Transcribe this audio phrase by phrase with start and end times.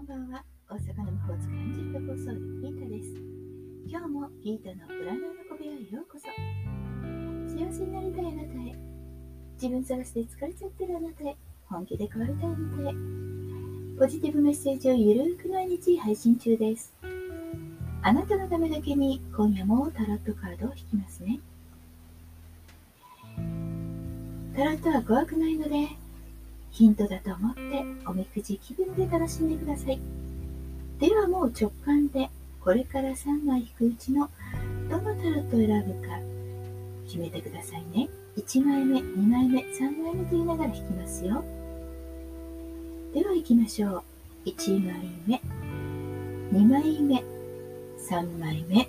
[0.00, 0.42] んばんは。
[0.70, 3.08] 大阪の魔法使い40分放送ギータです。
[3.86, 6.26] 今日もギータの占いの小部屋へようこそ。
[7.46, 8.74] 幸せになりたいあなたへ。
[9.60, 11.36] 自分探しで疲れちゃってるあなたへ。
[11.68, 12.94] 本気で変わりたいあなたへ。
[13.98, 16.94] ポジティブメッセージをゆるく毎日配信中です。
[18.00, 21.40] あなたのためだけに今夜もタロットカードを引きますね。
[24.56, 25.88] タロットは怖くないので
[26.70, 27.60] ヒントだと思って
[28.06, 29.98] おみくじ気分で楽しんでください
[30.98, 34.28] ではもう直感でこれから3枚引くうちの
[34.90, 36.18] どのタロットを選ぶか
[37.06, 38.08] 決めてくださいね。
[38.36, 41.42] 1枚目、2枚目、3枚目と言いながら引きますよ。
[43.12, 44.02] では行きましょう。
[44.44, 44.94] 1枚
[45.26, 45.40] 目、
[46.52, 47.24] 2枚目、
[47.98, 48.88] 3枚目。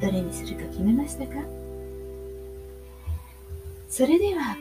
[0.00, 1.34] どれにするか決めましたか？
[3.88, 4.56] それでは、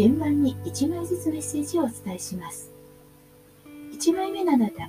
[0.00, 2.70] 順番に1枚ずつメッセージをお伝えします。
[3.92, 4.88] 1枚目のあなた、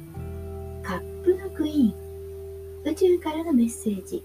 [0.81, 1.93] カップのクイーン。
[2.89, 4.23] 宇宙からのメッセージ。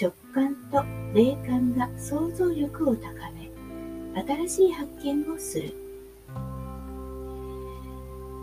[0.00, 3.50] 直感と霊感が想像力を高め
[4.46, 5.74] 新しい発見をする。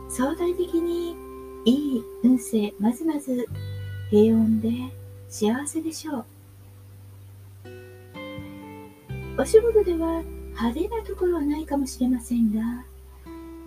[0.09, 1.15] 相対的に
[1.63, 3.47] いい運勢まずまず
[4.09, 4.93] 平穏で
[5.29, 6.25] 幸せでしょう。
[9.37, 10.21] お仕事では
[10.61, 12.85] 派手なところはないかもしれませんが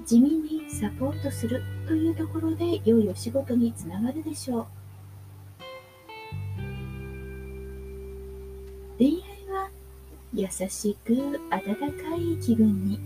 [0.06, 4.66] 地味にサポートするというところで良いお仕事につながるでしょう。
[8.96, 9.70] 恋愛は
[10.32, 11.14] 優しく
[11.50, 13.00] 温かい気分に。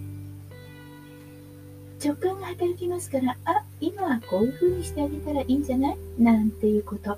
[2.05, 5.97] 直感が働きますからあ今はこういう風にしてあげたらいいんじゃない？
[6.19, 7.17] なんていうこと。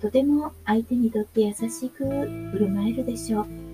[0.00, 3.65] とても相手にとって優しく振る舞えるでしょう。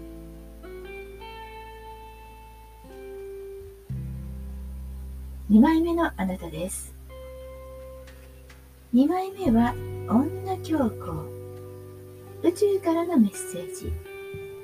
[5.52, 6.94] 2枚目のあなたです。
[8.94, 9.74] 2枚目は
[10.08, 11.26] 女教皇。
[12.42, 13.92] 宇宙からのメッセージ。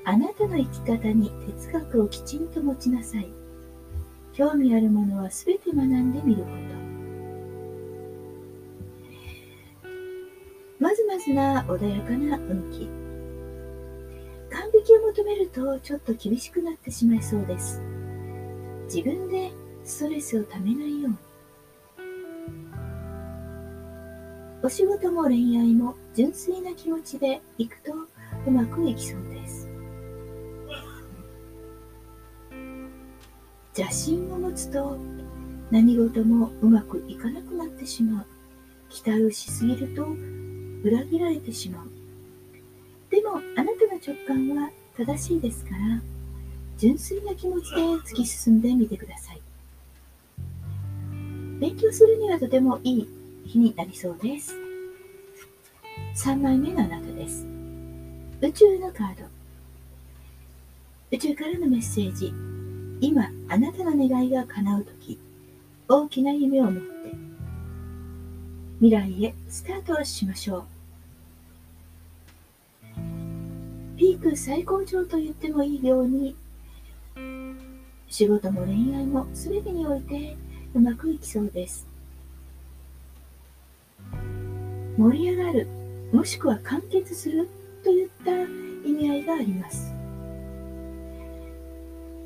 [0.03, 3.31] あなたの生き方に哲学をきちんと持ちなさい。
[4.33, 6.55] 興味あるものはすべて学んでみること。
[10.79, 12.89] まずまずな穏やかな運気。
[14.49, 17.79] 完璧を求めるとちょっと厳しくなってしまいそうです。
[18.85, 19.51] 自分で
[19.89, 21.15] ストレスをためないように。
[24.61, 27.93] お仕事も恋愛も純粋な気持ちでいくと
[28.45, 29.67] うまくいきそうです。
[33.75, 34.97] 邪心を持つと
[35.71, 38.25] 何事もうまくいかなくなってしまう。
[38.89, 40.05] 期待をしすぎると
[40.83, 41.87] 裏切られてしまう。
[43.09, 46.01] でもあなたの直感は正しいですから、
[46.77, 49.41] 純粋な気持ちで突き進んでみてください。
[51.59, 53.07] 勉強するにはとてもいい
[53.45, 54.55] 日になりそうです。
[56.15, 57.45] 3枚目のあなたです。
[58.41, 59.25] 宇宙のカード。
[61.11, 62.33] 宇宙からのメッセージ。
[63.01, 65.19] 今、あなたの願いが叶うとき、
[65.89, 67.15] 大きな夢を持って、
[68.79, 70.63] 未来へスタートしましょう。
[73.97, 76.35] ピーク最高潮と言ってもいいように、
[78.07, 80.37] 仕事も恋愛も全てにおいて
[80.75, 81.87] うまくいきそうです。
[84.97, 85.67] 盛り上がる、
[86.11, 87.47] もしくは完結する
[87.83, 88.31] といった
[88.87, 89.93] 意味合いがあります。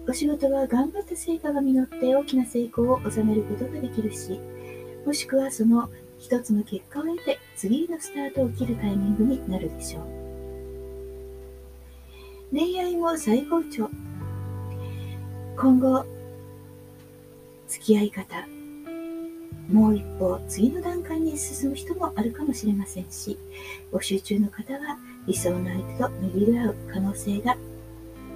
[0.06, 4.40] お仕事は頑張った成果が実って大きな成功を収めることができるし、
[5.06, 5.90] もしくはその
[6.20, 10.04] 一つの結果を得て次のスタートを切るタイミングになるでしょう。
[12.52, 13.90] 恋愛も最高潮。
[15.56, 16.06] 今後、
[17.74, 18.48] 付き合い方、
[19.68, 23.36] もう一歩次の段階に進む人もあるかもしれませんし、
[23.92, 27.58] 募集中の方は理想の相手と巡り合う可能性が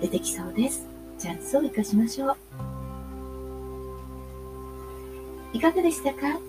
[0.02, 0.88] 出てきそうです。
[1.20, 2.38] チャンスを生かしましょう。
[5.54, 6.40] いかがでしたか？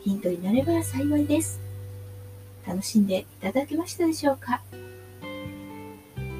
[0.00, 1.60] ヒントになれば幸いです。
[2.66, 4.62] 楽しんでいただけましたでしょうか？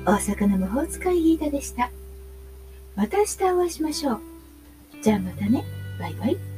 [0.04, 1.92] 大阪の魔法使いギータでした。
[2.96, 4.20] また明日お会いしましょう。
[5.00, 5.64] じゃあまたね。
[5.98, 6.57] バイバイ。